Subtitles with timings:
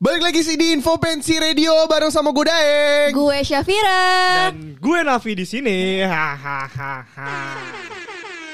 [0.00, 3.12] Balik lagi sih di Info Pensi Radio bareng sama gue Daeng.
[3.12, 4.00] Gue Syafira.
[4.48, 6.00] Dan gue Navi di sini.
[6.00, 7.04] Hahaha.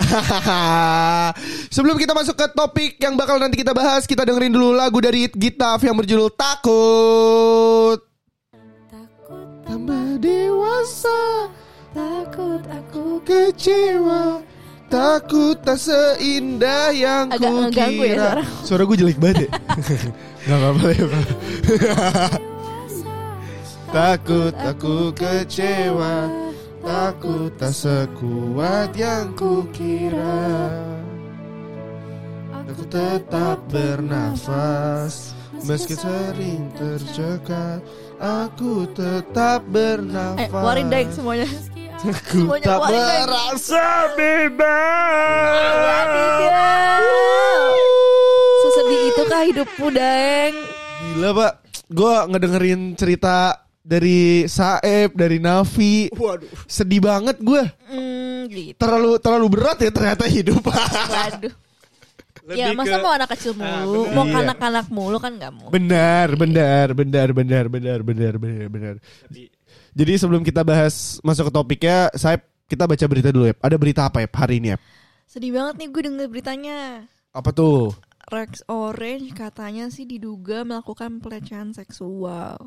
[1.75, 5.31] Sebelum kita masuk ke topik yang bakal nanti kita bahas, kita dengerin dulu lagu dari
[5.31, 8.03] Gitaf yang berjudul Takut.
[8.91, 11.47] Takut, Tambah dewasa,
[11.95, 13.23] takut aku.
[13.23, 14.43] kecewa.
[14.87, 18.23] Takut tak seindah yang Agak ngeganggu ya kira.
[18.23, 18.43] suara.
[18.63, 19.51] Suara gue jelek banget ya.
[20.47, 21.05] Gak apa-apa ya.
[21.11, 21.27] Pak.
[23.87, 26.29] Takut aku kecewa
[26.85, 30.71] Takut tak sekuat yang kukira
[32.53, 35.33] Aku tetap bernafas
[35.65, 37.81] Meski sering tercekat
[38.21, 41.49] Aku tetap bernafas Eh, deng semuanya.
[42.07, 43.85] Aku semuanya tak merasa
[44.15, 46.09] Bebas.
[48.59, 50.55] Sesedih itu kah hidupmu, Deng?
[51.09, 51.53] Gila pak
[51.87, 56.51] Gue ngedengerin cerita dari Saeb, dari Navi Waduh.
[56.65, 58.75] Sedih banget gue Hmm, gitu.
[58.77, 61.55] Terlalu terlalu berat ya ternyata hidup Waduh.
[62.49, 64.15] ya Lebih masa ke- mau anak kecil Ah, mulu, bener.
[64.15, 64.35] mau Iya.
[64.37, 65.69] kanak-kanak mulu kan nggak mau.
[65.69, 68.95] Benar, benar, benar, benar, benar, benar, benar, benar.
[68.99, 69.51] Tapi-
[69.97, 72.37] Jadi sebelum kita bahas masuk ke topiknya, saya
[72.69, 73.57] kita baca berita dulu ya.
[73.65, 74.79] Ada berita apa ya hari ini ya?
[75.25, 77.09] Sedih banget nih gue denger beritanya.
[77.33, 77.97] Apa tuh?
[78.29, 82.61] Rex Orange katanya sih diduga melakukan pelecehan seksual.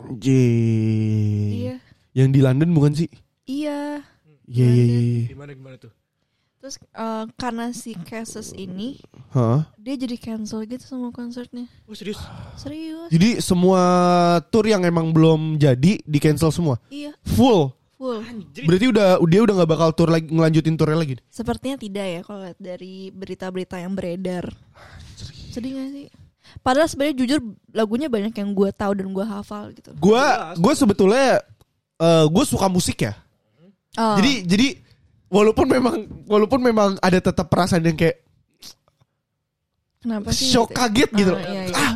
[0.00, 1.52] Anjing.
[1.52, 1.76] Iya.
[2.16, 3.08] Yang di London bukan sih?
[3.44, 4.00] Iya.
[4.48, 5.24] Iya, iya, iya.
[5.28, 5.92] Gimana gimana tuh?
[6.66, 8.98] Terus eh, karena si cases ini
[9.30, 9.70] Hah?
[9.78, 11.70] dia jadi cancel gitu sama konsernya.
[11.86, 12.18] Oh serius?
[12.58, 13.06] Serius?
[13.06, 13.78] Jadi semua
[14.50, 16.82] tour yang emang belum jadi di cancel semua.
[16.90, 17.70] Iya, Full.
[17.94, 18.18] full.
[18.18, 18.66] Anjir.
[18.66, 21.14] Berarti udah dia udah nggak bakal tour lagi ngelanjutin tournya lagi.
[21.30, 24.50] Sepertinya tidak ya kalau lihat dari berita-berita yang beredar.
[25.54, 26.06] Sedih gak sih?
[26.66, 27.38] Padahal sebenarnya jujur
[27.70, 29.94] lagunya banyak yang gue tahu dan gue hafal gitu.
[30.02, 30.58] Gua Jelas.
[30.58, 31.28] gue sebetulnya
[32.02, 33.14] eh gue suka musik ya.
[33.94, 34.66] Oh, Jadi jadi
[35.28, 38.22] walaupun memang walaupun memang ada tetap perasaan yang kayak
[40.00, 40.48] kenapa sih?
[40.48, 40.78] shock gitu?
[40.78, 41.32] kaget gitu.
[41.32, 41.74] Ah, iya, iya.
[41.76, 41.94] Ah,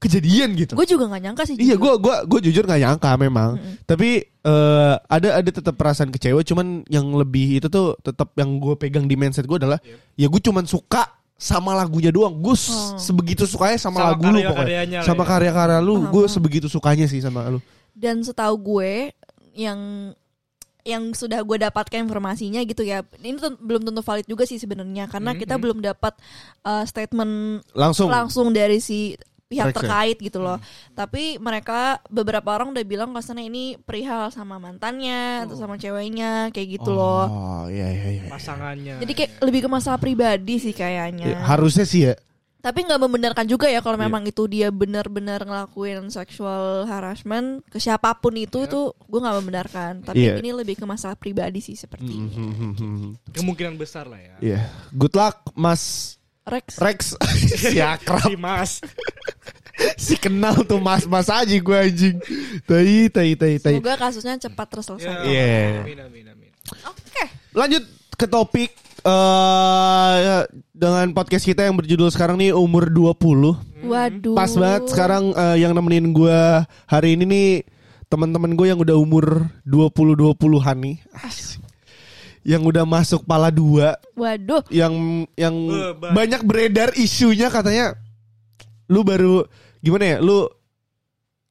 [0.00, 0.72] kejadian gitu.
[0.72, 1.54] Gue juga nggak nyangka sih.
[1.56, 3.50] Iya, gue gua gue jujur nggak nyangka memang.
[3.84, 6.40] Tapi eh, ada ada tetap perasaan kecewa.
[6.40, 9.76] Cuman yang lebih itu tuh tetap yang gue pegang di mindset gue adalah
[10.14, 11.04] ya gue cuman suka
[11.36, 12.36] sama lagunya doang.
[12.36, 12.96] Gue s- Oh.
[12.96, 15.00] sebegitu sukanya sama, Sama lagu lu pokoknya.
[15.00, 15.28] Sama ya.
[15.28, 17.60] karya-karya lu, gue sebegitu sukanya sih sama lu.
[17.92, 19.12] Dan setahu gue
[19.52, 20.12] yang
[20.82, 23.00] yang sudah gue dapatkan informasinya gitu ya.
[23.16, 26.14] Ini tuh belum tentu valid juga sih sebenarnya karena Hmm, kita belum dapat
[26.62, 28.08] uh, statement Langsung.
[28.08, 29.14] langsung dari si
[29.50, 29.78] pihak Rex ya?
[29.82, 30.62] terkait gitu loh.
[30.92, 36.78] Tapi mereka beberapa orang udah bilang kasarnya ini perihal sama mantannya atau sama ceweknya kayak
[36.78, 37.26] gitu loh.
[37.26, 38.24] Oh, iya iya iya.
[38.30, 39.02] Pasangannya.
[39.02, 41.34] Jadi kayak lebih ke masalah pribadi sih Ya, kayaknya.
[41.42, 42.14] harusnya sih ya.
[42.60, 44.04] Tapi nggak membenarkan juga ya kalau Iya.
[44.04, 49.92] memang itu dia benar-benar ngelakuin sexual harassment ke siapa pun itu itu gue nggak membenarkan.
[50.04, 50.36] Tapi Iya.
[50.38, 52.28] ini lebih ke masalah pribadi sih seperti ini.
[52.30, 53.32] Mhm.
[53.32, 54.36] Kemungkinan besar lah ya.
[54.38, 54.60] Iya.
[54.92, 56.76] Good luck Mas Rex.
[56.76, 57.00] Rex.
[57.72, 58.28] si akrab.
[58.28, 58.80] Si Mas.
[59.96, 62.16] si kenal tuh mas-mas aja gue anjing.
[62.68, 63.80] Tai tai tai tai.
[63.80, 65.24] Semoga kasusnya cepat terselesaikan.
[65.80, 66.50] Amin amin amin.
[66.84, 67.24] Oke.
[67.56, 70.40] Lanjut ke topik eh
[70.70, 73.86] dengan podcast kita yang berjudul sekarang nih umur 20.
[73.86, 74.36] Waduh.
[74.36, 76.38] Pas banget sekarang eh, yang nemenin gue
[76.84, 77.48] hari ini nih
[78.06, 80.96] teman-teman gue yang udah umur 20 20-an nih.
[81.16, 81.60] Asik.
[82.40, 84.64] Yang udah masuk pala dua Waduh.
[84.72, 85.52] yang yang
[86.00, 87.92] ba- banyak beredar isunya katanya
[88.88, 89.44] lu baru
[89.78, 90.48] gimana ya lu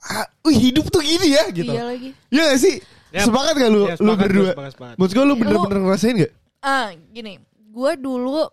[0.01, 1.69] ah, hidup tuh gini ya gitu.
[1.69, 2.09] Iya lagi.
[2.33, 2.75] Iya gak sih?
[3.09, 4.51] Ya, sepakat gak lu ya, lu sepakat, berdua?
[4.53, 4.95] sepakat, sepakat.
[4.97, 6.31] Maksud gue lu Lu- bener-bener ngerasain gak?
[6.59, 7.39] Ah, gini.
[7.69, 8.47] Gue dulu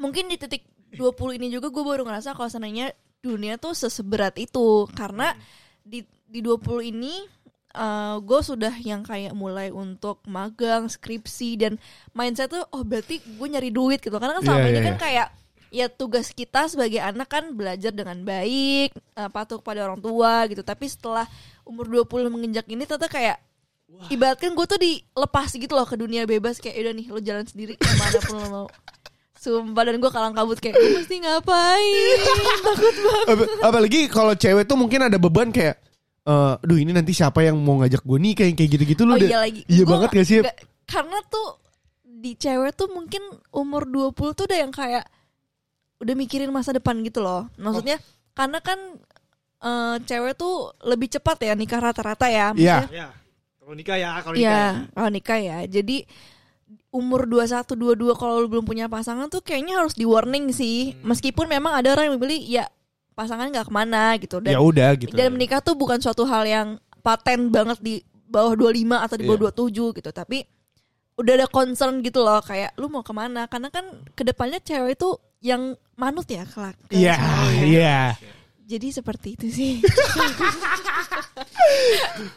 [0.00, 4.84] mungkin di titik 20 ini juga gue baru ngerasa kalau sebenarnya dunia tuh seseberat itu
[4.92, 5.32] karena
[5.80, 7.14] di di 20 ini
[7.74, 11.72] eh gue sudah yang kayak mulai untuk magang, skripsi dan
[12.14, 14.14] mindset tuh oh berarti gue nyari duit gitu.
[14.14, 15.02] Karena kan selama Iya, ini iya, kan iya.
[15.02, 15.28] kayak
[15.74, 20.62] ya tugas kita sebagai anak kan belajar dengan baik, eh, patuh kepada orang tua gitu.
[20.62, 21.26] Tapi setelah
[21.66, 23.36] umur 20 menginjak ini ternyata kayak
[24.06, 27.74] ibaratkan gue tuh dilepas gitu loh ke dunia bebas kayak udah nih lo jalan sendiri
[27.74, 28.66] ke mana pun lo mau.
[29.36, 32.18] Sumpah dan gue kalang kabut kayak gue mesti ngapain
[32.64, 33.26] takut banget.
[33.28, 35.76] Ap- Apalagi kalau cewek tuh mungkin ada beban kayak
[36.22, 39.18] eh duh ini nanti siapa yang mau ngajak gue nikah yang kayak gitu-gitu lu Oh
[39.18, 39.60] udah- iya lagi.
[39.66, 40.38] Iya Gua banget gak sih?
[40.84, 41.48] karena tuh
[42.02, 43.20] di cewek tuh mungkin
[43.50, 45.04] umur 20 tuh udah yang kayak
[45.98, 47.52] udah mikirin masa depan gitu loh.
[47.54, 48.00] Maksudnya
[48.32, 48.80] karena kan
[49.60, 52.52] eh, cewek tuh lebih cepat ya nikah rata-rata ya.
[52.54, 52.88] Iya.
[52.90, 53.08] Ya.
[53.64, 54.44] Kalau nikah ya, kalau nikah.
[54.44, 54.52] ya.
[54.52, 55.58] Iya, kalau nikah ya.
[55.64, 55.96] Jadi
[56.92, 57.64] umur 21
[57.96, 60.92] 22 kalau lu belum punya pasangan tuh kayaknya harus di warning sih.
[60.92, 61.10] Hmm.
[61.10, 62.64] Meskipun memang ada orang yang memilih ya
[63.14, 65.14] pasangan nggak ke mana gitu dan ya udah gitu.
[65.14, 66.68] dan menikah tuh bukan suatu hal yang
[66.98, 70.42] paten banget di bawah 25 atau di bawah 27 gitu tapi
[71.14, 73.86] udah ada concern gitu loh kayak lu mau ke mana karena kan
[74.18, 75.14] ke depannya cewek itu
[75.46, 77.14] yang manut ya kelak ke Iya,
[77.62, 77.98] iya.
[78.66, 79.72] jadi seperti itu sih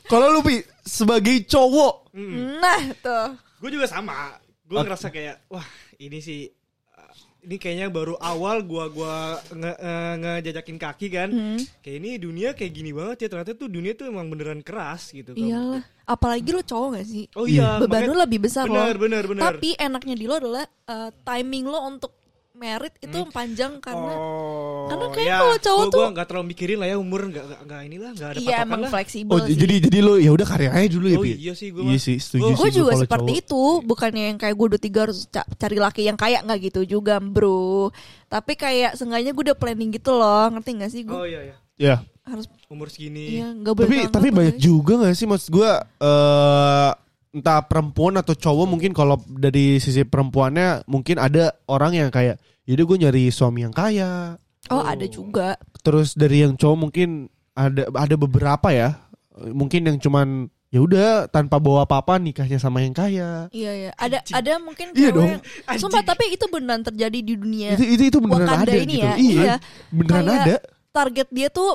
[0.06, 2.14] Kalau lu Pi, sebagai cowok,
[2.58, 3.28] nah tuh
[3.58, 4.38] Gue juga sama.
[4.64, 5.66] Gue ngerasa kayak wah
[5.98, 6.46] ini sih
[6.94, 9.16] uh, ini kayaknya baru awal gua gua
[9.48, 11.30] nge, eh, ngejajakin kaki kan.
[11.32, 11.60] Hmm.
[11.80, 13.28] Kayak ini dunia kayak gini banget ya.
[13.32, 15.34] Ternyata tuh dunia tuh emang beneran keras gitu.
[15.34, 19.02] iyalah apalagi lu cowok gak sih Oh iya, beban makanya- lu lebih besar bener, loh
[19.04, 19.44] bener, bener.
[19.44, 22.16] tapi enaknya di lo adalah uh, timing lo untuk
[22.58, 26.46] merit itu panjang karena oh, karena kayak ya, kalau cowok gua, tuh- gua nggak terlalu
[26.48, 28.90] mikirin lah ya umur nggak nggak- nggak inilah nggak ada iya emang lah.
[28.90, 29.54] fleksibel oh sih.
[29.54, 31.32] jadi jadi lu ya udah karir aja dulu ya Oh, Pi.
[31.36, 33.44] iya sih, gua Iya sih, setuju gue juga kalau seperti cowok.
[33.44, 36.82] itu bukannya yang kayak gue udah tiga harus ca- cari laki yang kaya nggak gitu
[36.90, 37.94] juga bro
[38.26, 41.56] tapi kayak seenggaknya gue udah planning gitu loh ngerti gak sih gue Oh iya ya.
[41.78, 41.96] Ya.
[42.24, 43.38] harus Umur segini.
[43.38, 45.72] iya nggak boleh Tapi tapi banyak juga gak sih maksud gue
[46.02, 46.92] eh
[47.38, 52.82] entah perempuan atau cowok mungkin kalau dari sisi perempuannya mungkin ada orang yang kayak jadi
[52.82, 54.36] gue nyari suami yang kaya.
[54.68, 59.00] oh ada juga Terus dari yang cowok mungkin ada ada beberapa ya.
[59.32, 60.28] Mungkin yang cuman
[60.68, 63.48] ya udah tanpa bawa apa-apa nikahnya sama yang kaya.
[63.50, 65.40] iya iya ada ada mungkin Iya dong.
[65.40, 65.44] yang-
[65.80, 69.06] sumpah tapi itu beneran terjadi di dunia Itu itu itu beneran Wakanda ada ini gitu.
[69.06, 69.40] ya, Iya.
[69.40, 69.56] iya.
[69.90, 70.56] Beneran Kayak ada.
[70.92, 71.70] target dia tuh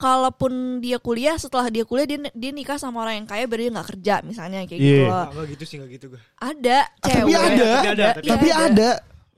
[0.00, 3.88] kalaupun dia kuliah setelah dia kuliah dia dia nikah sama orang yang kaya dia nggak
[3.92, 5.12] kerja misalnya kayak gitu Iya.
[5.12, 5.26] loh.
[5.28, 6.20] Enggak gitu sih enggak gitu gue.
[6.34, 7.68] ada Ah, cewek tapi ada.
[7.70, 8.90] Tapi ada, tapi Iya, Tapi ada.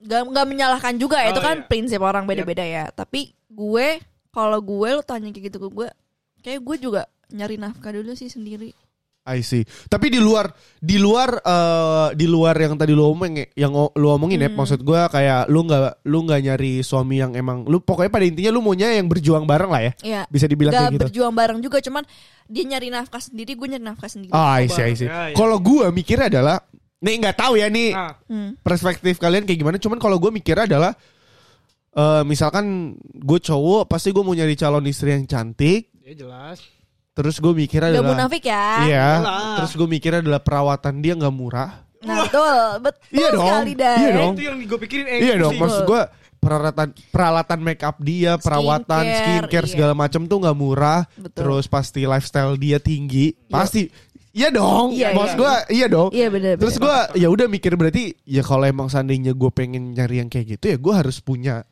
[0.03, 1.67] Gak, nggak menyalahkan juga ya Oh, itu kan iya.
[1.67, 5.88] prinsip orang beda-beda ya tapi gue kalau gue lo tanya kayak gitu ke gue
[6.43, 8.75] kayak gue juga nyari nafkah dulu sih sendiri
[9.25, 9.63] I see.
[9.87, 14.35] Tapi di luar di luar eh, di luar yang tadi lu omong yang lu omongin
[14.37, 14.59] ya, Hmm.
[14.59, 18.51] maksud gua kayak lu nggak lu nggak nyari suami yang emang lu pokoknya pada intinya
[18.51, 19.93] lu maunya yang berjuang bareng lah ya.
[20.03, 21.03] ya Bisa dibilang gak kayak gitu.
[21.07, 22.03] berjuang bareng juga cuman
[22.45, 25.07] dia nyari nafkah sendiri gue nyari nafkah sendiri Ah, I see, I see.
[25.07, 25.35] Ya, ya.
[25.35, 26.59] Kalau gua mikirnya adalah
[26.99, 28.15] nih nggak tahu ya nih Nah,
[28.59, 29.79] perspektif kalian kayak gimana.
[29.79, 30.93] Cuman kalau gua mikirnya adalah
[31.93, 35.93] eh misalkan gue cowok pasti gue mau nyari calon istri yang cantik.
[36.03, 36.59] ya jelas.
[37.12, 39.09] Terus gue mikirnya gak adalah munafik ya Iya.
[39.61, 41.70] Terus gue mikirnya adalah perawatan dia nggak murah.
[42.03, 43.97] nah betul betul Iya dong, sekali Dai.
[43.97, 44.32] iya dong.
[44.35, 46.03] Itu yang gue pikirin eh, Iya itu dong, maksud gue
[46.43, 49.73] peralatan peralatan make up dia, perawatan Skincare, skincare iya.
[49.73, 51.00] segala macam tuh nggak murah.
[51.14, 51.37] Betul.
[51.38, 53.87] Terus pasti lifestyle dia tinggi, pasti.
[54.32, 55.41] Iya dong, Iya, maksud iya.
[55.44, 56.08] gue iya dong.
[56.11, 60.25] iya bener Terus gue ya udah mikir berarti ya kalau emang seandainya gue pengen nyari
[60.25, 61.69] yang kayak gitu ya gue harus punya.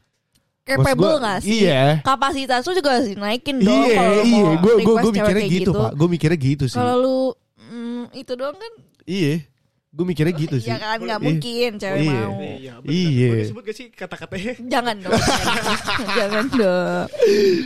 [0.62, 1.98] Capable gak sih iya.
[2.00, 5.90] kapasitas lu juga harus dinaikin dong Iya, iya, gue gue gue mikirnya kayak gitu, pak.
[5.94, 6.76] Gue mikirnya gitu sih.
[6.76, 7.16] kalau lu
[7.58, 8.72] mm, itu doang kan
[9.02, 9.42] Iya,
[9.90, 10.70] gue mikirnya gitu sih.
[10.70, 11.26] ya kan nggak Iya.
[11.26, 12.12] mungkin cewek Iya.
[12.22, 12.92] mau Iya, bener.
[12.92, 13.26] Iya.
[13.26, 14.52] Boleh disebut gak sih kata-katanya?
[14.68, 15.12] jangan dong
[16.18, 17.06] jangan dong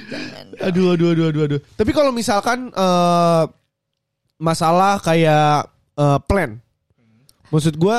[0.09, 0.63] jangan dong.
[0.65, 1.61] Aduh, aduh, aduh, aduh, aduh.
[1.75, 3.45] Tapi kalau misalkan eh
[4.37, 6.59] masalah kayak eh, plan,
[7.49, 7.99] maksud gue,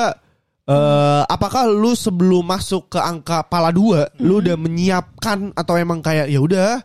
[0.66, 6.26] eh apakah lu sebelum masuk ke angka pala dua, lu udah menyiapkan atau emang kayak
[6.26, 6.82] ya udah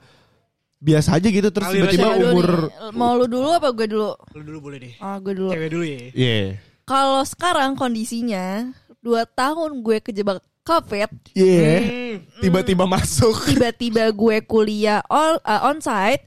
[0.78, 2.94] biasa aja gitu terus tiba-tiba umur, nih?
[2.94, 4.14] mau lu dulu apa gue dulu?
[4.34, 4.94] Lu dulu boleh deh.
[4.98, 5.50] ah gue dulu.
[5.50, 6.00] Cewek dulu ya.
[6.14, 6.38] iya,
[6.84, 11.10] kalau sekarang kondisinya dua tahun gue kejebak covid.
[11.34, 12.16] Iya, Hmm.
[12.38, 16.22] tiba-tiba masuk, tiba-tiba gue kuliah all, uh, onsite.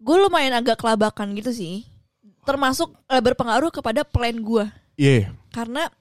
[0.00, 1.84] Gue lumayan agak kelabakan gitu sih.
[2.48, 4.64] Termasuk uh, berpengaruh kepada plan gue.
[4.96, 5.92] Iya, karena s-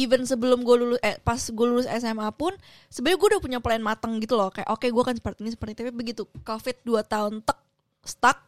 [0.00, 2.56] even sebelum gue lulus eh, pas gue lulus SMA pun
[2.88, 4.48] sebenarnya gue udah punya plan matang gitu loh.
[4.48, 5.78] Kayak oke gue kan seperti ini seperti ini.
[5.84, 7.58] Tapi begitu covid 2 tahun tek
[8.04, 8.38] stuck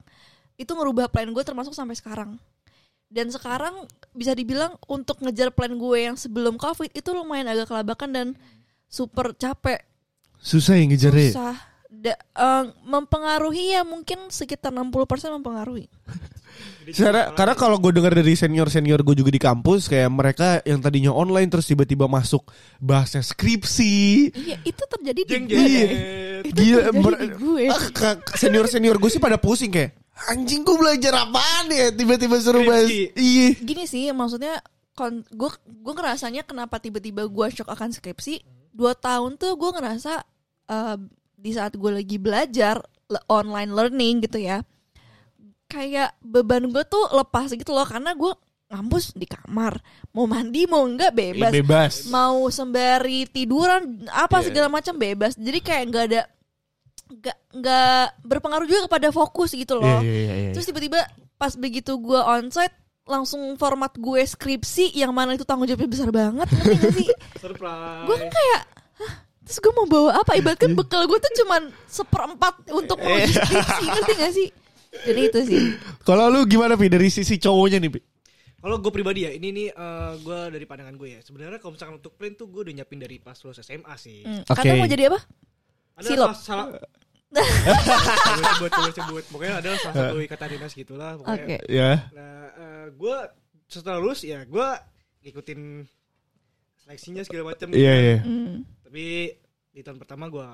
[0.57, 2.41] itu ngerubah plan gue termasuk sampai sekarang.
[3.13, 3.85] Dan sekarang
[4.17, 8.27] bisa dibilang untuk ngejar plan gue yang sebelum covid itu lumayan agak kelabakan dan
[8.89, 9.85] super capek.
[10.41, 11.31] Susah yang ngejarnya.
[11.33, 14.97] susah Da- eh, mempengaruhi ya mungkin sekitar 60%
[15.37, 15.93] mempengaruhi
[16.83, 20.83] Karena, karena kalau gue dengar dari senior senior gue juga di kampus kayak mereka yang
[20.83, 22.43] tadinya online terus tiba-tiba masuk
[22.83, 24.35] bahasnya skripsi.
[24.35, 25.47] iya itu terjadi di gue jeng.
[25.47, 25.87] Iya.
[26.43, 27.65] itu Gila, terjadi ber- di gue
[28.35, 29.95] senior senior gue sih pada pusing kayak
[30.29, 32.91] anjing gue belajar apaan ya tiba-tiba suruh bahas.
[32.91, 33.63] Iya.
[33.63, 34.59] gini sih maksudnya
[34.93, 38.43] kon gue gue ngerasanya kenapa tiba-tiba gue shock akan skripsi
[38.75, 40.19] dua tahun tuh gue ngerasa
[40.69, 40.97] eh,
[41.43, 44.63] di saat gue lagi belajar le- online learning gitu ya
[45.67, 48.31] kayak beban gue tuh lepas gitu loh karena gue
[48.69, 49.77] ngampus di kamar
[50.11, 51.95] mau mandi mau enggak bebas Bebas.
[52.07, 54.47] mau sembari tiduran apa Iya.
[54.47, 56.23] segala macam bebas jadi kayak nggak ada
[57.13, 60.35] nggak nggak berpengaruh juga kepada fokus gitu Iya loh iya iya.
[60.39, 60.51] iya.
[60.53, 61.01] Terus tiba-tiba
[61.35, 62.73] pas begitu gue onsite
[63.03, 67.09] langsung format gue skripsi yang mana itu tanggung jawabnya besar banget ngerti gak sih?
[68.07, 68.63] Gue kan kayak
[68.95, 69.13] Hah,
[69.53, 70.33] Terus gue mau bawa apa?
[70.41, 74.49] Ibaratkan bekal gue tuh cuman seperempat untuk menuju skripsi, ngerti gak sih?
[75.05, 75.61] Jadi itu sih.
[76.09, 78.01] Kalau lu gimana Pi dari sisi cowoknya nih Pi?
[78.65, 81.21] Kalau gue pribadi ya, ini nih eh, gue dari pandangan gue ya.
[81.21, 84.25] Sebenarnya kalau misalkan untuk plan tuh gue udah nyiapin dari pas lulus SMA sih.
[84.25, 84.41] Hmm.
[84.49, 84.57] Oke.
[84.57, 85.21] Kakak mau jadi apa?
[86.01, 86.29] Ada Silop.
[86.33, 86.67] salah,
[88.57, 89.25] sebut, sebut.
[89.29, 91.21] Pokoknya ada salah satu ikatan dinas gitulah.
[91.21, 91.29] Oke.
[91.29, 91.59] Pokoknya.
[91.69, 92.09] Ya.
[92.17, 93.17] Nah, eh, gue
[93.69, 94.69] setelah lulus ya gue
[95.29, 95.61] ngikutin
[96.89, 97.69] seleksinya segala macam.
[97.77, 98.17] Iya iya.
[98.25, 99.05] Hmm, Tapi
[99.73, 100.47] di tahun pertama gue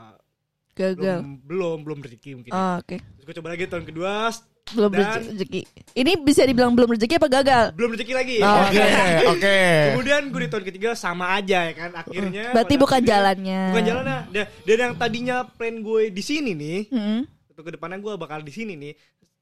[0.73, 1.19] gagal.
[1.21, 2.53] belum belum belum rezeki mungkin.
[2.53, 2.97] Oh, Oke.
[2.97, 4.31] Terus gue coba lagi tahun kedua
[4.69, 5.61] Belum Dan- rezeki.
[5.97, 7.65] Ini bisa dibilang belum rezeki apa gagal?
[7.73, 8.37] belum rezeki lagi.
[8.39, 8.85] Oh, Oke
[9.33, 9.59] oke.
[9.91, 12.53] Kemudian gue di tahun ketiga sama aja ya kan akhirnya.
[12.53, 13.63] Berarti pada bukan akhirnya- jalannya.
[13.67, 14.19] Bukan jalannya.
[14.29, 17.21] Dan, dan yang tadinya plan gue di sini nih, Hmm.
[17.49, 18.93] untuk ke depannya gue bakal di sini nih.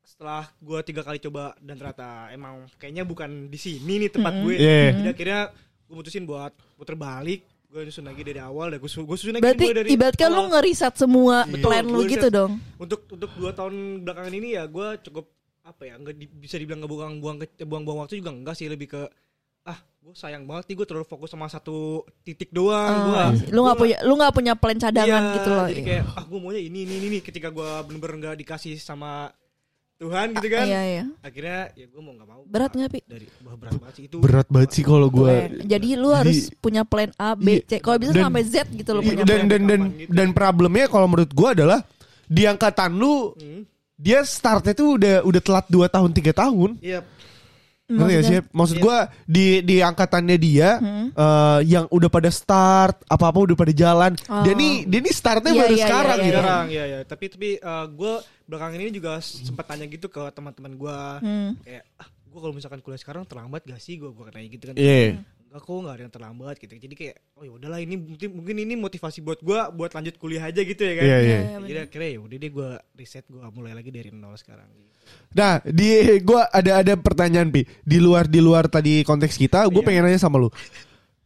[0.00, 4.54] Setelah gue tiga kali coba dan ternyata emang kayaknya bukan di sini nih tempat gue.
[4.54, 4.94] Iya.
[4.94, 5.40] Jadi akhirnya
[5.82, 7.42] gue mutusin buat puter balik.
[7.66, 10.50] Gue nyusun lagi dari awal dan gue gue susun lagi Berarti dari ibaratkan lu awal.
[10.54, 12.52] ngeriset semua Betul, plan lu gitu dong.
[12.76, 15.26] untuk untuk dua tahun belakangan ini ya gue cukup
[15.60, 18.66] apa ya nggak di- bisa dibilang nggak buang buang buang buang waktu juga enggak sih
[18.66, 19.02] lebih ke
[19.64, 21.76] ah gue sayang banget nih gue terlalu fokus sama satu
[22.22, 25.66] titik doang Oh, gua lu nggak punya lu nggak punya plan cadangan Iya, gitu loh.
[25.66, 29.26] jadi kayak ah gue maunya ini ini ini ketika gue bener-bener nggak dikasih sama
[29.96, 31.04] Tuhan gitu kan Iya iya.
[31.20, 33.00] akhirnya ya gue mau nggak mau Berat nggak pi?
[33.02, 35.24] dari wah, berat banget sih itu Berat banget sih kalau gue.
[35.24, 35.50] Plan.
[35.64, 37.72] Jadi lu harus punya plan A, B, C.
[37.78, 39.48] Kalau bisa Dan- sampai Z gitu lo punya dan plan.
[39.48, 40.10] dan dan Gitu.
[40.12, 41.80] dan problemnya kalau menurut gue adalah
[42.22, 46.70] di angkatan lu Hmm, dia startnya tuh udah udah telat 2 tahun 3 tahun.
[46.78, 47.00] iya
[47.86, 48.38] Ngerti gak sih?
[48.50, 51.08] Maksud gue di di angkatannya dia Hmm.
[51.08, 54.12] eh, yang udah pada start apa apa udah pada jalan.
[54.26, 54.42] Oh.
[54.42, 56.34] Dia nih dia nih startnya Iya, baru iya, sekarang iya, gitu.
[56.36, 57.48] sekarang ya ya tapi tapi
[57.88, 58.12] gue
[58.44, 61.50] belakangan ini juga sempat tanya gitu ke teman-teman gue Hmm.
[61.60, 64.74] kayak ah gue kalau misalkan kuliah sekarang terlambat gak sih gue gue kayak gitu kan
[64.74, 65.14] Iya.
[65.14, 68.56] enggak kok nggak ada yang terlambat gitu jadi kayak oh ya udahlah ini mungkin mungkin
[68.60, 71.38] ini motivasi buat gue buat lanjut kuliah aja gitu ya kan Iya, iya.
[71.40, 74.68] Iya, jadi akhirnya ya udah deh gue riset gue mulai lagi dari nol sekarang
[75.38, 79.78] Nah, di gua ada ada pertanyaan pi di luar di luar tadi konteks kita, gue
[79.78, 79.86] Iya.
[79.86, 80.50] pengen nanya sama lu.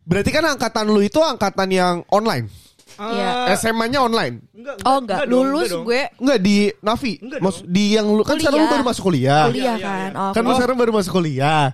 [0.04, 2.44] Berarti kan angkatan lu itu angkatan yang online,
[3.00, 3.28] Iya.
[3.48, 7.64] Ah, SMA-nya online, enggak, Oh enggak, dong, lulus enggak gue enggak di Navi, Enggak Maksud
[7.64, 7.72] dong.
[7.72, 8.74] di yang lu kan sekarang lu Kuliah.
[8.76, 10.10] baru masuk kuliah, kuliah iya, iya, kan.
[10.12, 10.56] Oh, kan lu oh.
[10.60, 11.64] sekarang baru masuk kuliah.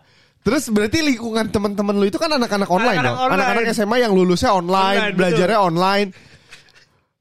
[0.47, 4.55] Terus berarti lingkungan teman-teman lu itu kan anak-anak online Anak-anak dong, anak-anak SMA yang lulusnya
[4.55, 5.19] online, Online, betul.
[5.19, 6.09] belajarnya online.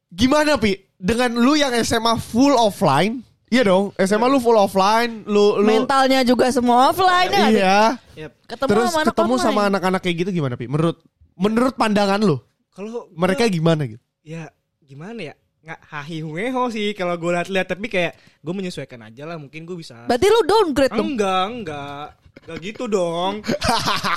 [0.07, 0.71] Gimana pi?
[0.95, 6.21] Dengan lu yang SMA full offline, iya dong, SMA lu full offline, lu lu mentalnya
[6.21, 7.45] juga semua offline ya.
[7.49, 7.79] Iya.
[8.15, 8.31] Yep.
[8.47, 9.43] Ketemu Terus sama anak ketemu online.
[9.43, 10.65] sama anak-anak kayak gitu gimana Pi?
[10.65, 10.97] Menurut
[11.35, 12.37] menurut pandangan lu,
[12.71, 13.99] kalau gua- mereka gimana gitu?
[14.21, 19.25] ya gimana ya nggak hahi hueho sih kalau gue lihat-lihat tapi kayak gue menyesuaikan aja
[19.25, 21.09] lah mungkin gue bisa Berarti lu downgrade dong.
[21.11, 22.05] enggak enggak
[22.41, 23.39] enggak gitu dong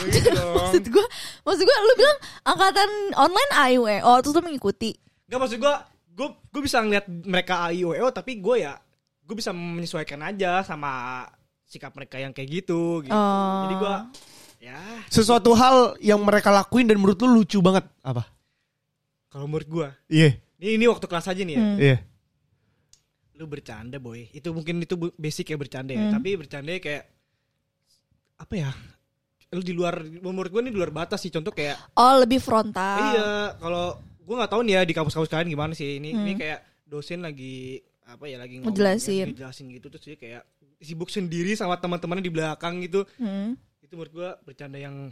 [0.09, 1.07] gitu dong Maksud gue,
[1.43, 3.87] maksud gue lu bilang angkatan online AIW.
[4.03, 4.91] Oh, terus lu mengikuti.
[5.25, 5.75] Enggak maksud gue
[6.13, 8.75] gue gue bisa ngeliat mereka AIOEO tapi gue ya
[9.23, 11.23] gue bisa menyesuaikan aja sama
[11.63, 13.63] sikap mereka yang kayak gitu gitu Oh.
[13.63, 13.95] jadi gue
[14.61, 18.27] ya Sesuatu hal yang mereka lakuin dan menurut lu lucu banget apa?
[19.29, 21.77] kalau menurut gue Iya, ini ini waktu kelas aja nih ya Hmm.
[21.79, 21.97] iya.
[23.35, 26.15] lu bercanda boy itu mungkin itu basic ya bercanda ya Hmm.
[26.19, 27.07] tapi bercanda kayak
[28.39, 28.71] apa ya
[29.49, 33.01] lu di luar menurut gue ini di luar batas sih contoh kayak Oh, lebih frontal.
[33.11, 36.39] iya kalau gue nggak tahu nih ya di kampus-kampus kalian gimana sih ini ini Hmm.
[36.39, 39.17] kayak dosen lagi apa ya lagi ngomong, Ngejelasin.
[39.19, 40.43] ya, ngejelasin gitu terus dia kayak
[40.79, 43.57] sibuk sendiri sama teman-temannya di belakang gitu Hmm.
[43.81, 45.09] itu menurut gue bercanda yang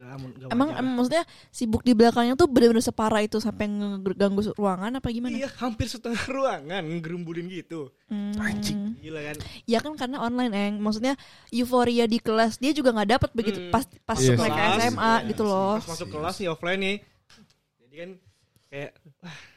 [0.00, 0.16] gak,
[0.48, 5.30] Emang, emang maksudnya sibuk di belakangnya tuh bener-bener separah itu sampai ngeganggu ruangan apa gimana?
[5.30, 8.34] iya hampir setengah ruangan ngerumbulin gitu Hmm.
[8.34, 8.98] Anjing.
[8.98, 11.14] gila kan Ya kan karena online eng, maksudnya
[11.48, 13.70] euforia di kelas dia juga nggak dapat begitu Hmm.
[13.70, 14.34] pas pas Yes.
[14.34, 15.76] mereka Kelas, SMA ya, gitu loh.
[15.76, 16.96] pas masuk kelas nih offline nih
[17.78, 18.10] jadi kan
[18.66, 18.90] kayak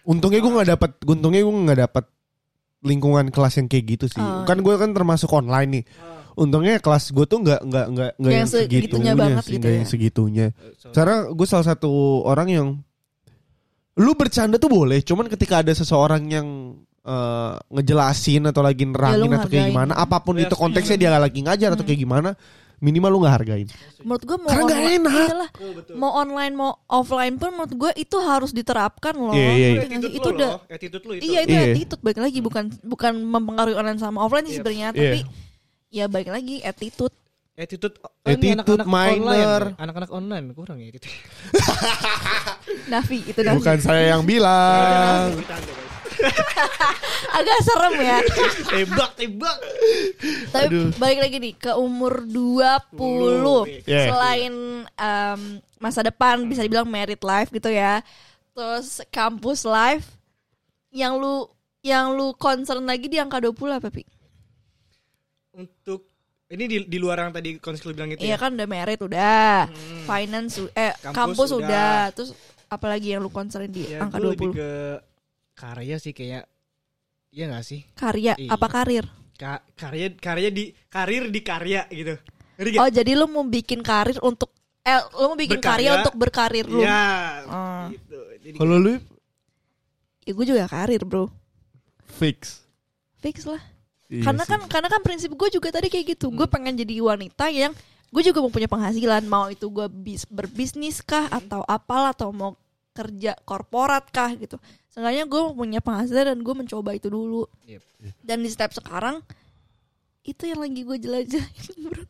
[0.03, 2.05] Untungnya gue nggak dapat, untungnya gue nggak dapat
[2.81, 4.19] lingkungan kelas yang kayak gitu sih.
[4.19, 4.43] Oh.
[4.43, 5.83] Kan gue kan termasuk online nih.
[6.35, 9.65] Untungnya kelas gue tuh nggak nggak nggak nggak Yang yang segitunya segitunya banget sih, gitu
[9.65, 9.73] ya.
[9.73, 10.47] yang segitunya.
[10.51, 11.91] eh, so- Karena gue salah satu
[12.23, 12.67] orang yang
[13.95, 16.47] lu bercanda tuh boleh, cuman ketika ada seseorang yang
[16.99, 21.09] eh, ngejelasin atau lagi nerangin lu atau kayak gimana, apa pun Ya, itu konteksnya dia
[21.13, 22.31] lagi ngajar atau kayak gimana,
[22.79, 23.67] minimal lu nggak hargain.
[23.99, 25.13] Menurut gue mau Karena online, enak.
[25.21, 29.29] iyalah, Oh, mau online mau offline pun menurut gue itu harus diterapkan loh.
[29.31, 29.67] Iya, iya, iya.
[29.77, 30.07] Ngerti nggak sih?
[30.07, 31.63] attitude itu udah loh, attitude lu itu Iya itu Iya.
[31.69, 34.57] attitude baik lagi bukan bukan mempengaruhi online sama offline sih Iya.
[34.57, 34.95] sebenarnya Iya.
[34.95, 35.19] tapi
[35.93, 37.13] ya baik lagi attitude.
[37.53, 37.93] attitude
[38.25, 39.61] Attitude anak-anak minor.
[39.69, 39.77] online.
[39.77, 41.13] anak-anak online kurang ya attitude
[42.91, 43.61] Nafi itu Nafi.
[43.61, 45.37] Bukan saya yang bilang.
[47.29, 48.17] Agak serem ya.
[48.73, 49.57] tebak tebak
[50.49, 50.89] Tapi Aduh.
[50.97, 54.09] balik lagi nih ke umur 20 Yeah.
[54.09, 54.53] Selain
[54.89, 55.41] em,
[55.77, 57.99] masa depan bisa dibilang married life gitu ya
[58.53, 60.05] terus kampus live
[60.89, 61.49] yang lu
[61.81, 64.05] yang lu concern lagi di angka 20 apa Pi?
[65.53, 66.09] Untuk
[66.47, 68.37] ini di, di luar yang tadi konsil bilang itu Iya ya.
[68.37, 69.69] kan udah merit udah,
[70.03, 71.61] finance u- eh Kampus kampus, udah.
[71.63, 71.97] udah.
[72.11, 72.29] terus
[72.67, 74.55] apalagi yang lu concern di Ya, angka gue lebih 20?
[74.55, 74.69] ke
[75.53, 76.45] karya sih kayak
[77.29, 77.81] Iya gak sih?
[77.93, 78.49] Karya Iya.
[78.51, 79.05] apa karir?
[79.33, 82.13] Ka- karya karya di karir di karya gitu.
[82.77, 85.73] Oh jadi lu mau bikin karir untuk eh lu mau bikin Berkarya.
[85.79, 86.81] karya untuk berkarir lu?
[86.81, 87.01] Iya.
[87.43, 87.85] Oh.
[87.89, 88.19] Gitu.
[88.43, 88.93] Jadi Kalau lu
[90.21, 91.27] Ya gue juga karir bro,
[92.11, 92.61] fix.
[93.17, 93.59] fix lah.
[94.13, 94.51] Iya karena sih.
[94.53, 96.29] kan karena kan prinsip gue juga tadi kayak gitu.
[96.29, 96.37] Hmm.
[96.37, 97.73] Gue pengen jadi wanita yang
[98.13, 99.25] gue juga mau punya penghasilan.
[99.25, 101.39] Mau itu gue bis, berbisnis kah Hmm.
[101.41, 102.53] atau apalah atau mau
[102.93, 104.61] kerja korporat kah gitu.
[104.87, 107.49] Seenggaknya gue mau punya penghasilan dan gue mencoba itu dulu.
[107.65, 107.81] Yep.
[108.21, 109.25] Dan di step sekarang
[110.23, 112.03] itu yang lagi gue jelajahin bro.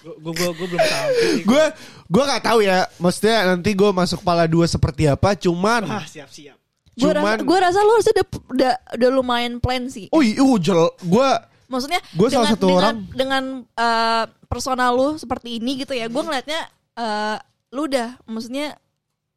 [0.00, 1.44] gue gue gue belum sih.
[1.44, 1.64] gue
[2.08, 6.32] gue nggak tahu ya maksudnya nanti gue masuk kepala dua seperti apa cuman Wah, siap
[6.32, 6.56] siap.
[6.94, 10.06] Gue rasa, gue rasa lu harusnya udah, udah, udah lumayan plan sih.
[10.08, 11.28] oh iya jel gue
[11.66, 12.96] Maksudnya Gua salah dengan, satu dengan, orang.
[13.10, 16.04] dengan eh, personal lu seperti ini gitu ya.
[16.04, 17.36] Gue ngeliatnya eh,
[17.72, 18.76] lu udah maksudnya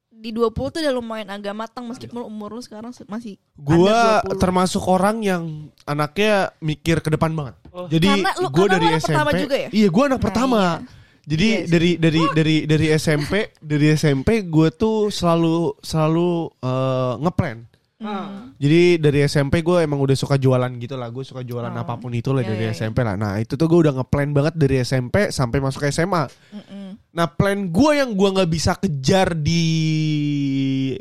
[0.10, 4.36] di 20 tuh udah lumayan agak matang meskipun umur lu sekarang se- masih gue 20.
[4.36, 5.44] termasuk orang yang
[5.86, 7.88] anaknya mikir ke depan banget Oh.
[7.88, 9.70] jadi Karena lu- gue karena dari lu anak SMP pertama juga ya?
[9.70, 10.88] iya gue anak Nah, pertama iya.
[11.26, 11.68] Jadi Iya sih.
[11.68, 16.30] dari dari dari dari SMP dari SMP gue tuh selalu selalu
[16.60, 17.60] eh, ngeplan
[17.96, 18.52] Ah.
[18.60, 21.80] Jadi dari SMP gue emang udah suka jualan gitu lah Gue suka jualan Oh.
[21.80, 22.78] apa pun itu lah Iya, dari iya, iya.
[22.78, 26.28] SMP lah Nah itu tuh gue udah ngeplan banget dari SMP sampai masuk ke SMA
[26.52, 29.64] Mm-mm, Nah plan gue yang gue gak bisa kejar di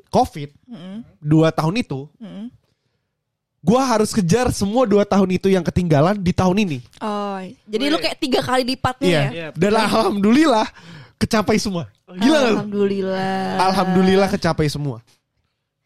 [0.06, 2.46] Covid mm-mm, Dua tahun itu mm-mm.
[3.64, 6.78] Gue harus kejar semua dua tahun itu yang ketinggalan di tahun ini.
[7.00, 9.20] Oh, jadi lu kayak tiga kali lipatnya Iya.
[9.24, 9.30] ya?
[9.32, 10.68] Iya, Dan alhamdulillah
[11.16, 11.88] kecapai semua.
[12.04, 12.38] Gila.
[12.44, 12.60] Lu?
[12.60, 13.56] Alhamdulillah.
[13.58, 15.00] Alhamdulillah kecapai semua.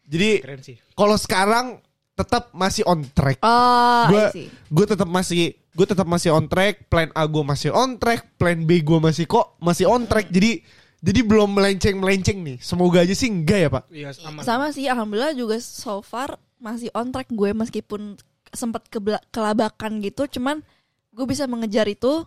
[0.03, 0.75] Jadi Keren sih.
[0.91, 1.79] kalau sekarang
[2.13, 3.39] tetap masih on track.
[3.39, 7.95] Oh, gue gue tetap masih gue tetap masih on track plan A gue masih on
[7.95, 10.27] track plan B gue masih kok masih on track.
[10.27, 10.59] Jadi
[10.99, 12.57] jadi belum melenceng melenceng nih.
[12.59, 13.83] Semoga aja sih enggak ya pak.
[13.87, 14.43] Iya, aman.
[14.43, 18.19] Sama sih, alhamdulillah juga so far masih on track gue meskipun
[18.51, 18.85] sempat
[19.29, 20.61] kelabakan gitu, cuman
[21.09, 22.23] gue bisa mengejar itu.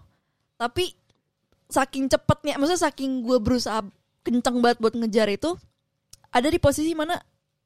[0.56, 0.92] Tapi
[1.66, 3.84] saking cepetnya, maksudnya saking gue berusaha
[4.22, 5.54] kencang banget buat ngejar itu,
[6.30, 7.18] ada di posisi mana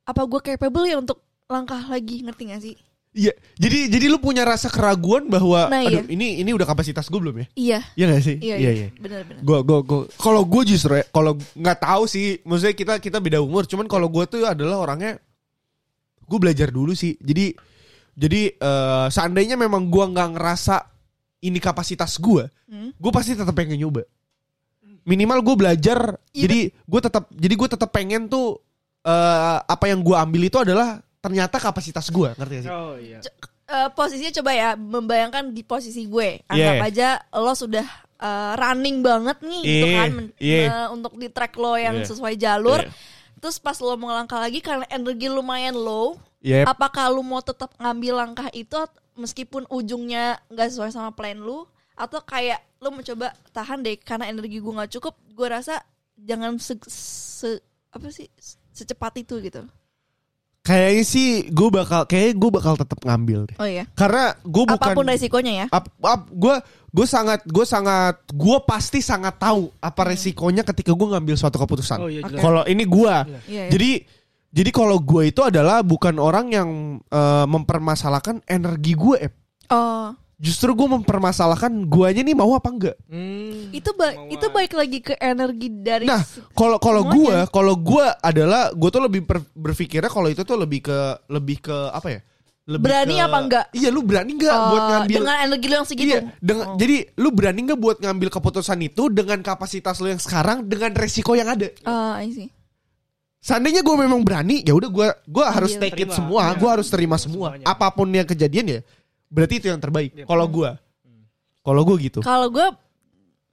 [0.02, 2.76] apa gue capable ya untuk langkah lagi, ngerti gak sih?
[3.16, 6.12] iya jadi jadi lu punya rasa keraguan bahwa Nah, aduh iya.
[6.12, 9.40] ini ini udah kapasitas gue belum ya Iya, Iya gak sih iya, iya, iya, benar-benar.
[9.40, 13.40] gue gue gue kalau gue justru ya kalau nggak tahu sih maksudnya kita kita beda
[13.40, 15.16] umur cuman kalau gue tuh adalah orangnya
[16.26, 17.54] gue belajar dulu sih jadi
[18.12, 20.76] jadi eh, seandainya memang gue nggak ngerasa
[21.40, 22.90] ini kapasitas gue Hmm.
[22.92, 24.02] gue pasti tetap pengen nyoba
[25.02, 28.58] minimal gue belajar Iya, jadi gue tetap jadi gue tetap pengen tuh
[29.00, 33.18] eh, apa yang gue ambil itu adalah ternyata kapasitas gue ngerti gak sih Oh iya.
[33.66, 36.86] Eh, posisinya coba ya membayangkan di posisi gue anggap Yeah.
[36.86, 37.86] aja lo sudah
[38.16, 40.58] eh, running banget nih gitu Iya, kan men- iya.
[40.64, 42.06] eh, untuk di track lo yang Iya.
[42.08, 42.90] sesuai jalur Iya.
[43.36, 46.68] Terus pas lo mau langkah lagi karena energi lumayan low Yep.
[46.68, 48.78] apakah lo mau tetap ngambil langkah itu
[49.18, 51.66] meskipun ujungnya nggak sesuai sama plan lo
[51.98, 55.82] atau kayak lo mencoba tahan deh karena energi gue nggak cukup gue rasa
[56.14, 58.28] jangan se, se- apa sih
[58.70, 59.64] secepat itu gitu
[60.66, 64.90] kayaknya sih gue bakal kayak gue bakal tetap ngambil deh oh iya karena gue bukan
[64.90, 66.54] apa pun resikonya ya ap, ap, gue
[66.96, 71.98] gue sangat gue sangat gue pasti sangat tahu apa resikonya ketika gue ngambil suatu keputusan.
[72.00, 72.24] Oh iya.
[72.24, 73.64] Kalau ini gue, Iya, iya.
[73.68, 74.00] jadi
[74.48, 76.70] jadi kalau gue itu adalah bukan orang yang
[77.12, 79.16] eh, mempermasalahkan energi gue.
[79.28, 79.34] Ep.
[79.68, 82.96] oh Justru gue mempermasalahkan guanya nih mau apa enggak.
[83.06, 83.72] Hmm.
[83.72, 84.30] itu ba Kemauan.
[84.30, 86.20] itu baik lagi ke energi dari Nah,
[86.52, 90.98] kalau kalau gue kalau gue adalah gue tuh lebih berpikirnya kalau itu tuh lebih ke
[91.26, 92.20] lebih ke apa ya?
[92.66, 93.64] Lebih Berani ke- apa enggak?
[93.72, 96.76] Iya, lu berani enggak Oh, buat ngambil dengan energi lo yang segitu Iya, dengan, Oh.
[96.76, 101.32] jadi lu berani nggak buat ngambil keputusan itu dengan kapasitas lu yang sekarang dengan resiko
[101.32, 101.70] yang ada.
[101.82, 102.50] Ah, I see.
[103.38, 106.12] Seandainya gue memang berani, ya udah gue gue harus take it Terima.
[106.12, 106.58] semua, Iya.
[106.58, 107.54] gue harus terima semua.
[107.54, 107.64] Semuanya.
[107.64, 108.80] Apa pun yang kejadian ya,
[109.30, 110.10] berarti itu yang terbaik.
[110.14, 110.24] Iya.
[110.26, 110.70] Kalau gue,
[111.62, 112.20] kalau gue gitu.
[112.22, 112.68] Kalau gue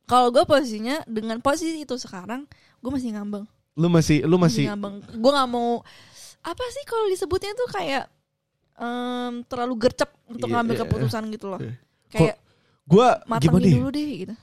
[0.04, 2.44] kalau gue posisinya dengan posisi itu sekarang,
[2.84, 3.46] gue masih ngambang.
[3.74, 5.02] Lu masih, lu masih, ngambang.
[5.16, 5.82] Gue nggak mau
[6.44, 8.06] apa sih kalau disebutnya tuh kayak
[8.76, 10.82] em, terlalu gercep untuk Iya, ngambil iya.
[10.84, 11.60] keputusan gitu loh.
[11.64, 11.76] Iya.
[12.12, 12.36] Kayak
[12.84, 13.74] gue gimana matangin nih?
[13.80, 14.36] dulu deh gitu.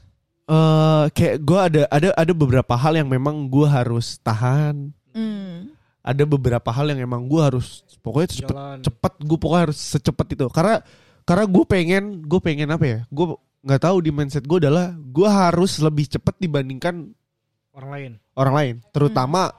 [0.51, 4.91] Eh, kayak gue ada ada ada beberapa hal yang memang gue harus tahan.
[5.15, 5.71] Hmm.
[6.03, 8.79] Ada beberapa hal yang emang gue harus pokoknya cepet Jalan.
[8.83, 10.81] cepet gue pokoknya harus secepat itu karena
[11.31, 13.27] karena gue pengen gue pengen apa ya gue
[13.63, 17.15] nggak tahu di mindset gue adalah gue harus lebih cepat dibandingkan
[17.71, 18.13] Orang lain.
[18.35, 19.55] orang lain terutama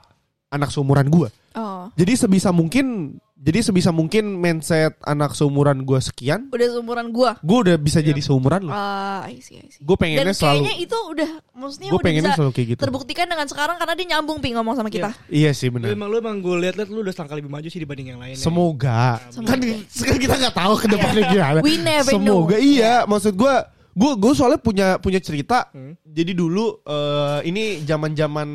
[0.52, 1.92] anak seumuran gue Oh.
[2.00, 7.42] Jadi sebisa mungkin jadi sebisa mungkin mindset anak seumuran gue sekian, Udah seumuran gua.
[7.42, 8.72] gue udah bisa jadi seumuran loh.
[8.72, 9.82] Ah, I see, I see.
[9.82, 12.82] Gue Dan pengennya selalu kayaknya itu udah maksudnya gue udah pengennya bisa selalu kayak gitu.
[12.86, 15.10] terbuktikan dengan sekarang karena dia nyambung pi ngomong sama kita.
[15.26, 15.90] Iya sih benar.
[15.90, 18.38] emang lu emang gue liat-liat lu udah selangkah lebih maju sih dibanding yang lain.
[18.38, 19.18] Semoga.
[19.34, 19.50] Semoga.
[19.50, 21.60] Kan sekarang kita nggak tahu ke depannya gimana.
[21.66, 22.62] We never Semoga know.
[22.62, 22.94] iya.
[23.04, 23.56] Maksud gue
[23.92, 25.68] gue gue soalnya punya punya cerita.
[25.72, 25.96] Hmm.
[26.04, 28.50] Jadi dulu eh, ini zaman-zaman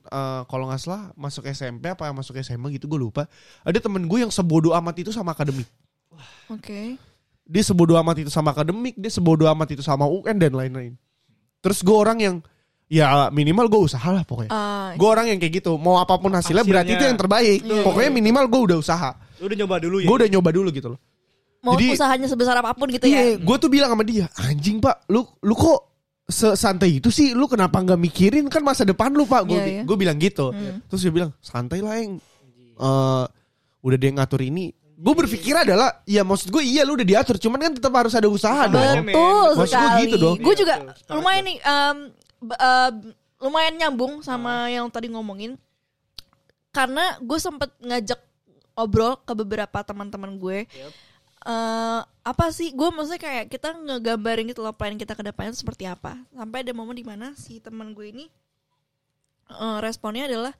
[0.00, 3.28] eh, kalau nggak salah masuk SMP apa masuk SMA gitu gue lupa.
[3.62, 5.68] Ada temen gue yang sebodoh amat itu sama akademik.
[6.48, 6.96] Oke.
[7.50, 10.94] Dia sebodoh amat itu sama akademik, dia sebodoh amat itu sama UN dan lain-lain.
[11.60, 12.36] Terus gue orang yang
[12.90, 14.50] ya minimal gue usaha lah pokoknya.
[14.50, 15.78] Ah, Gue orang yang kayak gitu.
[15.78, 17.10] Mau apa pun hasilnya, berarti itu Hasilnya.
[17.10, 17.58] yang terbaik.
[17.62, 19.10] Iya, Pokoknya minimal gue udah usaha.
[19.38, 20.06] Lu udah nyoba dulu ya.
[20.10, 21.00] Gue udah nyoba dulu gitu loh.
[21.60, 23.20] Mau jadi- usahanya sebesar apa pun gitu ya.
[23.22, 25.80] Iya, gue tuh bilang sama dia, anjing pak, lu lu kok
[26.24, 29.44] sesantai itu sih, lu kenapa nggak mikirin kan masa depan lu pak?
[29.44, 29.82] Gue Iya, iya.
[29.82, 30.48] gue bilang gitu.
[30.48, 30.78] Hmm.
[30.86, 32.16] Terus dia bilang santai lah yang
[32.76, 33.24] Eh,
[33.82, 34.72] udah dia ngatur ini.
[34.96, 38.24] Gue berpikir adalah, ya maksud gue iya lu udah diatur, cuman kan tetap harus ada
[38.24, 38.80] usaha Betul.
[38.80, 38.96] dong.
[39.04, 40.00] Betul Maksud gua sekali.
[40.02, 40.36] gitu dong.
[40.38, 41.96] Gue juga Iya, lumayan nih em,
[42.40, 42.94] b- em,
[43.38, 45.60] lumayan nyambung sama yang tadi ngomongin.
[46.70, 48.20] Karena gue sempet ngajak
[48.74, 50.64] obrol ke beberapa teman-teman gue.
[50.64, 50.92] Yep.
[51.40, 55.88] Eh, apa sih gue maksudnya kayak kita ngegambarin gitu loh plan kita ke depannya seperti
[55.88, 58.28] apa sampai ada momen di mana si teman gue ini
[59.48, 60.52] eh, responnya adalah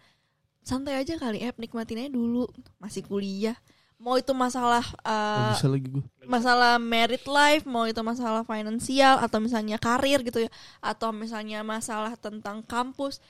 [0.65, 2.49] santai aja kali ya nikmatin aja dulu
[2.81, 3.61] masih kuliah
[4.01, 6.05] mau itu masalah Gak eh, bisa lagi gue.
[6.25, 12.17] masalah merit life, mau itu masalah finansial atau misalnya karir gitu ya, atau misalnya masalah
[12.17, 13.21] tentang kampus.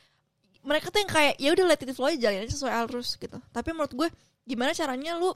[0.62, 3.42] Mereka tuh yang kayak ya udah let it flow aja jalanin aja sesuai arus gitu.
[3.50, 4.08] Tapi menurut gue
[4.46, 5.34] gimana caranya lu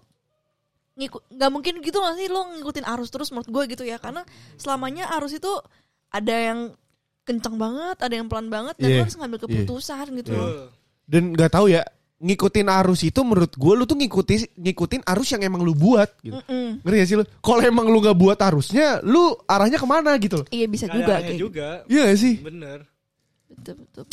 [0.94, 4.22] ngikut nggak mungkin gitu gak sih lu ngikutin arus terus menurut gue gitu ya karena
[4.54, 5.50] selamanya arus itu
[6.08, 6.60] ada yang
[7.24, 9.44] kencang banget, ada yang pelan banget dan Iya, lu harus ngambil iya.
[9.48, 10.38] keputusan gitu Iya.
[10.38, 10.46] loh.
[10.46, 10.66] Betul.
[11.04, 11.82] Dan nggak tahu ya,
[12.20, 16.36] ngikutin arus itu menurut gue lu tuh ngikutin ngikutin arus yang emang lu buat gitu.
[16.36, 16.84] Mm-mm.
[16.84, 17.24] Ngerti gak sih lu?
[17.40, 20.46] Kalau emang lu nggak buat arusnya, lu arahnya ke mana gitu loh?
[20.52, 21.40] Iya bisa Gak juga kayak gitu.
[21.48, 21.68] juga.
[21.88, 22.34] Iya gak sih?
[22.38, 22.78] Bener.
[23.50, 24.04] Betul betul.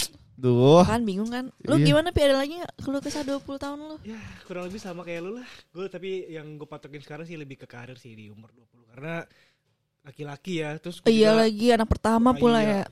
[0.42, 0.82] Duh.
[0.82, 1.54] Kan bingung kan?
[1.62, 1.86] Lu Iya.
[1.86, 2.74] gimana Pi ada lagi gak?
[2.82, 3.96] Keluh kesah 20 tahun lu?
[4.02, 5.46] Ya kurang lebih sama kayak lu lah.
[5.70, 9.22] Gue tapi yang gue patokin sekarang sih lebih ke karir sih di umur 20 karena
[10.02, 10.82] laki-laki ya.
[10.82, 12.74] Terus Iya juga lagi anak pertama Ah, pula iya.
[12.74, 12.84] ya.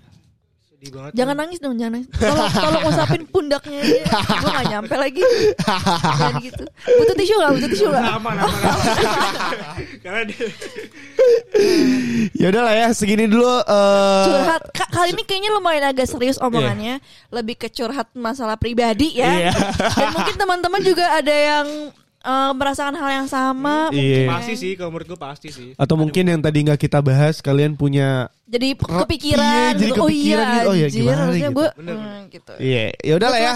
[0.80, 1.12] Sedih banget.
[1.12, 2.08] Jangan nangis dong, jangan nangis.
[2.16, 4.04] Tolong tolong usapin pundaknya dia.
[4.16, 5.22] Gue gak nyampe lagi.
[5.60, 6.64] Jangan gitu.
[6.96, 7.52] Butuh tisu gak?
[7.52, 8.00] Butuh tisu gak?
[8.00, 8.84] Nama nama nama.
[10.08, 10.48] Karena dia
[12.32, 13.44] Ya udah lah ya, segini dulu.
[13.60, 14.62] eh, Curhat.
[14.72, 17.04] Ka- kali ini kayaknya lumayan agak serius omongannya.
[17.28, 19.52] Lebih ke curhat masalah pribadi ya.
[19.52, 19.54] Iya.
[19.92, 21.92] Dan mungkin teman-teman juga ada yang
[22.24, 23.90] eh, merasakan hal yang sama.
[23.90, 24.26] Iya.
[24.26, 24.28] mungkin.
[24.28, 25.70] pasti sih kalau menurut gue pasti sih.
[25.76, 29.78] Atau mungkin yang tadi nggak kita bahas, kalian punya Jadi kepikiran.
[29.78, 30.02] iya, jadi gitu.
[30.02, 30.70] oh iya, kepikiran gitu.
[30.70, 31.58] Oh iya, anjir, gimana harusnya gitu.
[31.60, 32.54] gue Bener, hmm, gitu.
[32.58, 33.54] Iya, ya udah lah ya.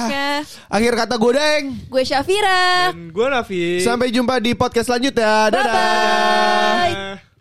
[0.69, 1.63] Akhir kata gue deng.
[1.89, 2.63] Gue Syafira.
[2.93, 3.63] Dan gue Nafi.
[3.82, 5.49] Sampai jumpa di podcast selanjutnya.
[5.49, 5.65] Dadah.
[5.65, 7.33] Bye-bye.